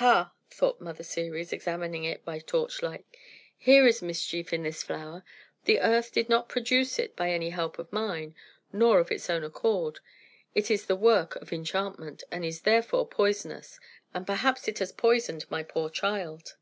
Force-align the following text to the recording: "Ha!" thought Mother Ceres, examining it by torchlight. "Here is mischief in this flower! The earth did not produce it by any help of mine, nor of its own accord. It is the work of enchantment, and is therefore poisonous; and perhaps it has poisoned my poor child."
"Ha!" 0.00 0.32
thought 0.50 0.80
Mother 0.80 1.02
Ceres, 1.04 1.52
examining 1.52 2.04
it 2.04 2.24
by 2.24 2.38
torchlight. 2.38 3.04
"Here 3.54 3.86
is 3.86 4.00
mischief 4.00 4.50
in 4.50 4.62
this 4.62 4.82
flower! 4.82 5.22
The 5.66 5.78
earth 5.78 6.10
did 6.10 6.30
not 6.30 6.48
produce 6.48 6.98
it 6.98 7.14
by 7.14 7.30
any 7.30 7.50
help 7.50 7.78
of 7.78 7.92
mine, 7.92 8.34
nor 8.72 8.98
of 8.98 9.12
its 9.12 9.28
own 9.28 9.44
accord. 9.44 10.00
It 10.54 10.70
is 10.70 10.86
the 10.86 10.96
work 10.96 11.36
of 11.36 11.52
enchantment, 11.52 12.24
and 12.30 12.46
is 12.46 12.62
therefore 12.62 13.06
poisonous; 13.06 13.78
and 14.14 14.26
perhaps 14.26 14.68
it 14.68 14.78
has 14.78 14.90
poisoned 14.90 15.44
my 15.50 15.62
poor 15.62 15.90
child." 15.90 16.54